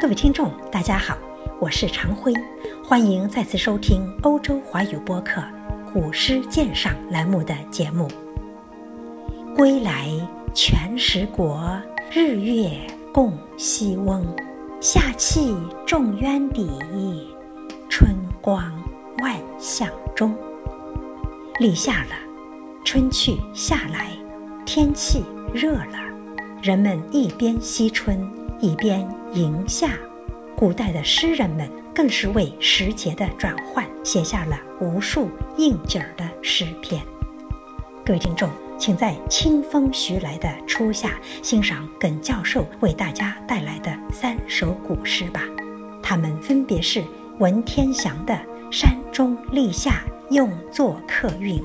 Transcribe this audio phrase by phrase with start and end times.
[0.00, 1.18] 各位听众，大家好，
[1.58, 2.32] 我是常辉，
[2.84, 5.40] 欢迎再次收听欧洲华语播客
[5.92, 8.08] 《古诗鉴赏》栏目的节目。
[9.56, 10.08] 归来
[10.54, 11.82] 全时国，
[12.12, 12.70] 日月
[13.12, 14.24] 共西翁。
[14.80, 15.52] 夏气
[15.84, 16.70] 重渊底，
[17.88, 18.80] 春光
[19.20, 20.32] 万象中。
[21.58, 22.14] 立夏了，
[22.84, 24.12] 春去夏来，
[24.64, 25.98] 天气热了，
[26.62, 28.37] 人们一边惜春。
[28.60, 29.92] 一边迎夏，
[30.56, 37.00] 古代的诗人们更是为时节的转换写下了无数应景儿的诗篇。
[38.04, 45.42] 各位听众，请在清风徐来的初夏欣赏耿教授为大家带来的三首古诗吧。
[46.02, 47.04] 它们分别是
[47.38, 48.34] 文天祥的
[48.72, 51.60] 《山中立夏用作客韵》，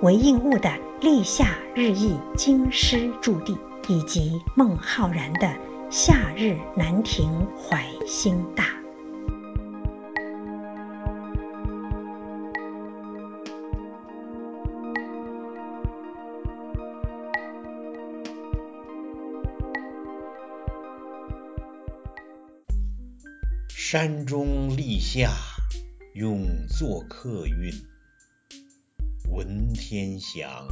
[0.00, 0.70] 韦应物的
[1.02, 3.52] 《立夏日忆京师驻地》，
[3.88, 5.52] 以及孟浩然的。
[5.94, 8.64] 夏日南亭怀心大，
[23.68, 25.30] 山中立夏
[26.14, 27.70] 用作客韵，
[29.30, 30.66] 文天祥。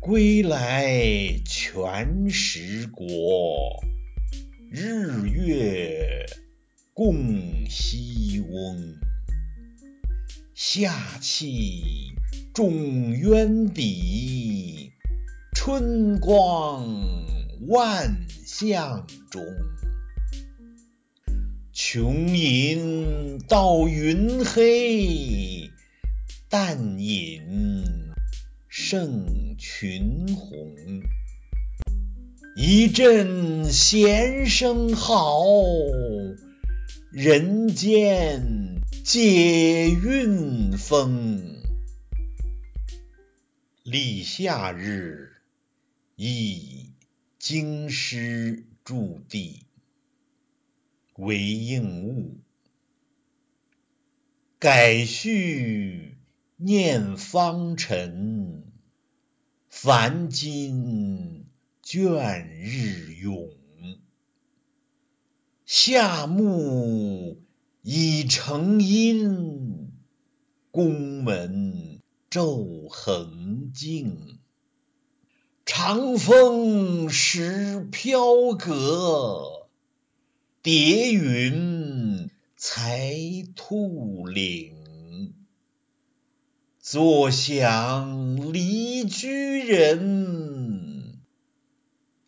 [0.00, 0.98] 归来
[1.44, 3.84] 全时国，
[4.70, 6.24] 日月
[6.94, 8.94] 共西翁。
[10.54, 12.14] 夏气
[12.54, 14.92] 重渊底，
[15.54, 16.88] 春光
[17.68, 19.44] 万象中。
[21.74, 25.70] 穷饮到云黑，
[26.48, 28.09] 淡饮。
[28.72, 31.02] 胜群雄，
[32.54, 35.42] 一阵弦声好，
[37.10, 41.60] 人间皆韵风。
[43.82, 45.32] 立夏日，
[46.14, 46.92] 忆
[47.40, 49.64] 京师驻地。
[51.16, 52.38] 韦应物，
[54.60, 56.19] 改序
[56.62, 58.64] 念芳尘。
[59.70, 61.46] 凡今
[61.82, 63.48] 卷日永，
[65.64, 67.40] 夏木
[67.80, 69.90] 已成阴，
[70.70, 71.98] 宫门
[72.28, 74.38] 骤横静。
[75.64, 79.68] 长风时飘阁，
[80.62, 82.28] 叠云
[82.58, 83.16] 才
[83.56, 84.79] 吐岭。
[86.82, 91.20] 坐享离居人，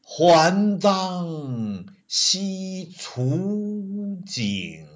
[0.02, 4.86] 还当惜粗景。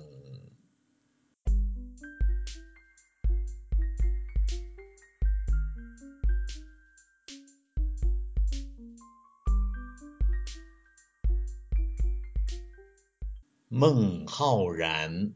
[13.68, 15.32] 孟浩然，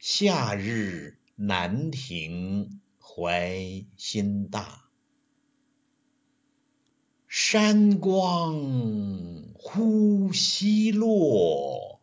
[0.00, 2.80] 夏日南亭。
[3.08, 4.90] 怀心大，
[7.28, 12.02] 山光忽西落，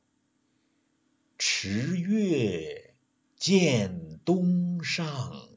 [1.37, 2.95] 池月
[3.37, 5.49] 见东上。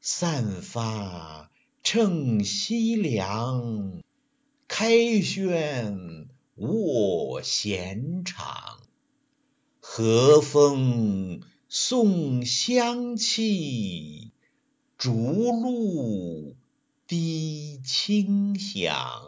[0.00, 1.50] 散发
[1.82, 4.02] 乘西凉，
[4.68, 8.78] 开轩卧闲场。
[9.80, 11.40] 和风。
[11.74, 14.32] 送香气，
[14.98, 16.54] 竹露
[17.06, 19.22] 滴清响。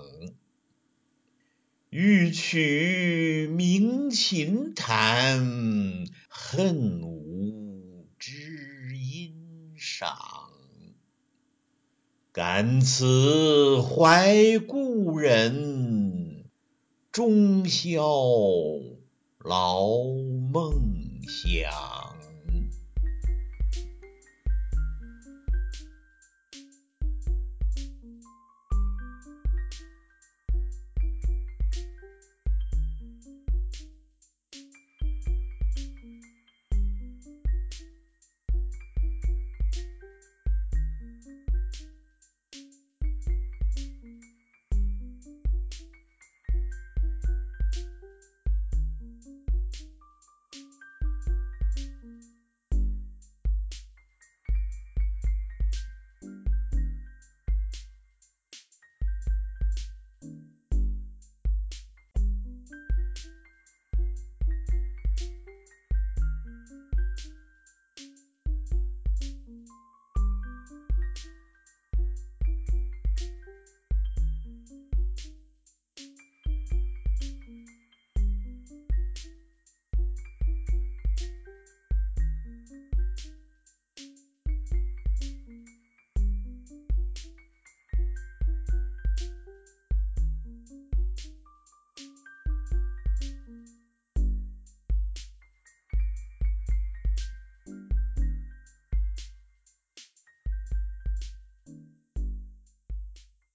[1.88, 10.14] 欲取鸣琴弹，恨无知音赏。
[12.30, 16.44] 感此怀故人，
[17.10, 18.02] 终宵
[19.38, 20.04] 劳
[20.52, 22.13] 梦想。